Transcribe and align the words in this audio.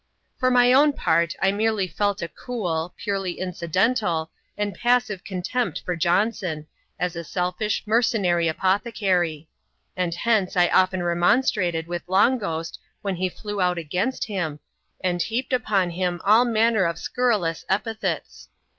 For 0.39 0.49
my 0.49 0.73
own 0.73 0.93
part, 0.93 1.35
I 1.43 1.51
merely 1.51 1.87
felt 1.87 2.23
a 2.23 2.27
cool— 2.27 2.91
purely 2.97 3.39
incidental— 3.39 4.31
and 4.57 4.73
passive 4.73 5.23
contempt 5.23 5.83
for 5.85 5.95
Johnson, 5.95 6.65
as 6.99 7.15
a 7.15 7.23
selfish, 7.23 7.83
mercenary 7.85 8.47
apothe 8.47 8.95
cary; 8.95 9.47
and 9.95 10.15
hence 10.15 10.57
I 10.57 10.69
often 10.69 11.03
remonstrated 11.03 11.85
with 11.85 12.01
Long 12.07 12.39
Ghost 12.39 12.79
when 13.03 13.17
he 13.17 13.29
flew 13.29 13.61
out 13.61 13.77
against 13.77 14.25
him, 14.25 14.59
and 15.03 15.21
heaped 15.21 15.53
upon 15.53 15.91
him 15.91 16.19
all 16.23 16.45
manner 16.45 16.85
of 16.85 16.97
scurrilous 16.97 17.63
epithets. 17.69 18.49